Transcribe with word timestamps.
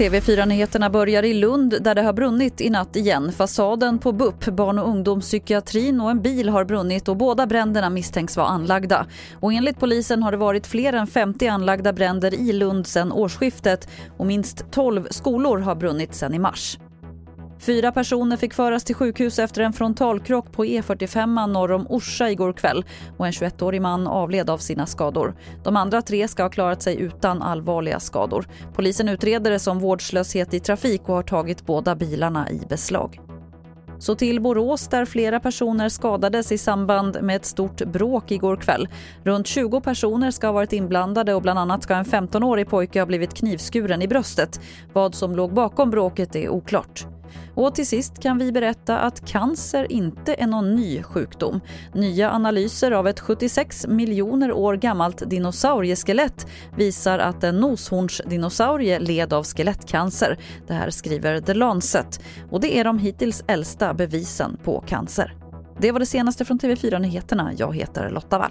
TV4-nyheterna 0.00 0.90
börjar 0.90 1.22
i 1.22 1.34
Lund 1.34 1.74
där 1.80 1.94
det 1.94 2.02
har 2.02 2.12
brunnit 2.12 2.60
i 2.60 2.70
natt 2.70 2.96
igen. 2.96 3.32
Fasaden 3.32 3.98
på 3.98 4.12
BUP, 4.12 4.46
barn 4.46 4.78
och 4.78 4.88
ungdomspsykiatrin 4.88 6.00
och 6.00 6.10
en 6.10 6.22
bil 6.22 6.48
har 6.48 6.64
brunnit 6.64 7.08
och 7.08 7.16
båda 7.16 7.46
bränderna 7.46 7.90
misstänks 7.90 8.36
vara 8.36 8.46
anlagda. 8.46 9.06
Och 9.40 9.52
enligt 9.52 9.80
polisen 9.80 10.22
har 10.22 10.30
det 10.30 10.36
varit 10.36 10.66
fler 10.66 10.92
än 10.92 11.06
50 11.06 11.46
anlagda 11.46 11.92
bränder 11.92 12.34
i 12.34 12.52
Lund 12.52 12.86
sedan 12.86 13.12
årsskiftet 13.12 13.88
och 14.16 14.26
minst 14.26 14.70
12 14.70 15.06
skolor 15.10 15.58
har 15.58 15.74
brunnit 15.74 16.14
sedan 16.14 16.34
i 16.34 16.38
mars. 16.38 16.78
Fyra 17.60 17.92
personer 17.92 18.36
fick 18.36 18.54
föras 18.54 18.84
till 18.84 18.94
sjukhus 18.94 19.38
efter 19.38 19.62
en 19.62 19.72
frontalkrock 19.72 20.52
på 20.52 20.64
E45 20.64 21.46
norr 21.46 21.72
om 21.72 21.86
Orsa 21.88 22.30
igår 22.30 22.52
kväll 22.52 22.84
och 23.16 23.26
en 23.26 23.32
21-årig 23.32 23.82
man 23.82 24.06
avled 24.06 24.50
av 24.50 24.58
sina 24.58 24.86
skador. 24.86 25.34
De 25.64 25.76
andra 25.76 26.02
tre 26.02 26.28
ska 26.28 26.42
ha 26.42 26.50
klarat 26.50 26.82
sig 26.82 27.00
utan 27.00 27.42
allvarliga 27.42 28.00
skador. 28.00 28.46
Polisen 28.74 29.08
utreder 29.08 29.50
det 29.50 29.58
som 29.58 29.78
vårdslöshet 29.78 30.54
i 30.54 30.60
trafik 30.60 31.02
och 31.06 31.14
har 31.14 31.22
tagit 31.22 31.66
båda 31.66 31.94
bilarna 31.94 32.50
i 32.50 32.60
beslag. 32.68 33.20
Så 33.98 34.14
till 34.14 34.40
Borås 34.40 34.88
där 34.88 35.04
flera 35.04 35.40
personer 35.40 35.88
skadades 35.88 36.52
i 36.52 36.58
samband 36.58 37.18
med 37.22 37.36
ett 37.36 37.44
stort 37.44 37.84
bråk 37.84 38.30
igår 38.30 38.56
kväll. 38.56 38.88
Runt 39.24 39.46
20 39.46 39.80
personer 39.80 40.30
ska 40.30 40.46
ha 40.46 40.52
varit 40.52 40.72
inblandade 40.72 41.34
och 41.34 41.42
bland 41.42 41.58
annat 41.58 41.82
ska 41.82 41.94
en 41.94 42.04
15-årig 42.04 42.68
pojke 42.68 42.98
ha 42.98 43.06
blivit 43.06 43.34
knivskuren 43.34 44.02
i 44.02 44.08
bröstet. 44.08 44.60
Vad 44.92 45.14
som 45.14 45.36
låg 45.36 45.54
bakom 45.54 45.90
bråket 45.90 46.36
är 46.36 46.48
oklart. 46.48 47.06
Och 47.54 47.74
till 47.74 47.86
sist 47.86 48.22
kan 48.22 48.38
vi 48.38 48.52
berätta 48.52 48.98
att 48.98 49.26
cancer 49.26 49.92
inte 49.92 50.34
är 50.34 50.46
någon 50.46 50.76
ny 50.76 51.02
sjukdom. 51.02 51.60
Nya 51.94 52.30
analyser 52.30 52.90
av 52.90 53.08
ett 53.08 53.20
76 53.20 53.86
miljoner 53.86 54.52
år 54.52 54.76
gammalt 54.76 55.30
dinosaurieskelett 55.30 56.46
visar 56.76 57.18
att 57.18 57.44
en 57.44 57.56
noshornsdinosaurie 57.56 58.98
led 58.98 59.32
av 59.32 59.44
skelettcancer. 59.44 60.38
Det 60.66 60.74
här 60.74 60.90
skriver 60.90 61.40
The 61.40 61.54
Lancet. 61.54 62.20
Och 62.50 62.60
det 62.60 62.78
är 62.78 62.84
de 62.84 62.98
hittills 62.98 63.44
äldsta 63.46 63.94
bevisen 63.94 64.56
på 64.64 64.84
cancer. 64.86 65.34
Det 65.78 65.92
var 65.92 66.00
det 66.00 66.06
senaste 66.06 66.44
från 66.44 66.58
TV4 66.58 66.98
Nyheterna. 66.98 67.52
Jag 67.56 67.76
heter 67.76 68.10
Lotta 68.10 68.38
Wall. 68.38 68.50